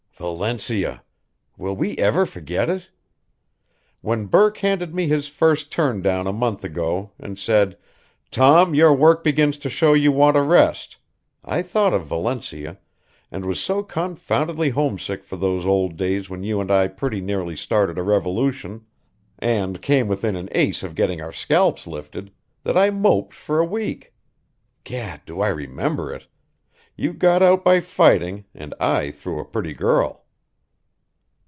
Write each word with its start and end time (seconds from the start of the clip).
Valencia! 0.21 1.01
Will 1.57 1.75
we 1.75 1.97
ever 1.97 2.27
forget 2.27 2.69
it? 2.69 2.91
When 4.01 4.27
Burke 4.27 4.59
handed 4.59 4.93
me 4.93 5.07
his 5.07 5.27
first 5.27 5.71
turn 5.71 6.03
down 6.03 6.27
a 6.27 6.31
month 6.31 6.63
ago 6.63 7.09
and 7.19 7.39
said, 7.39 7.75
'Tom, 8.29 8.75
your 8.75 8.93
work 8.93 9.23
begins 9.23 9.57
to 9.57 9.67
show 9.67 9.95
you 9.95 10.11
want 10.11 10.37
a 10.37 10.43
rest,' 10.43 10.97
I 11.43 11.63
thought 11.63 11.95
of 11.95 12.05
Valencia, 12.05 12.77
and 13.31 13.45
was 13.45 13.59
so 13.59 13.81
confoundedly 13.81 14.69
homesick 14.69 15.23
for 15.23 15.37
those 15.37 15.65
old 15.65 15.97
days 15.97 16.29
when 16.29 16.43
you 16.43 16.61
and 16.61 16.69
I 16.69 16.87
pretty 16.87 17.19
nearly 17.19 17.55
started 17.55 17.97
a 17.97 18.03
revolution, 18.03 18.85
and 19.39 19.81
came 19.81 20.07
within 20.07 20.35
an 20.35 20.49
ace 20.51 20.83
of 20.83 20.93
getting 20.93 21.19
our 21.19 21.31
scalps 21.33 21.87
lifted, 21.87 22.31
that 22.63 22.77
I 22.77 22.91
moped 22.91 23.33
for 23.33 23.57
a 23.59 23.65
week. 23.65 24.13
Gad, 24.83 25.21
do 25.25 25.41
I 25.41 25.47
remember 25.47 26.13
it? 26.13 26.27
You 26.97 27.13
got 27.13 27.41
out 27.41 27.63
by 27.63 27.79
fighting, 27.79 28.45
and 28.53 28.75
I 28.79 29.09
through 29.09 29.39
a 29.39 29.45
pretty 29.45 29.73
girl." 29.73 30.19